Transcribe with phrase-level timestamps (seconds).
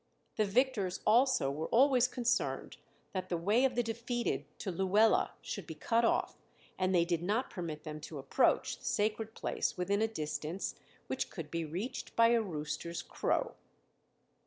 [0.37, 2.77] The victors also were always concerned
[3.13, 6.39] that the way of the defeated to Luela should be cut off
[6.79, 10.73] and they did not permit them to approach the sacred place within a distance
[11.05, 13.53] which could be reached by a rooster's crow.